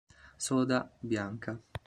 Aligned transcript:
Soda, 0.45 0.91
bianca. 0.99 1.61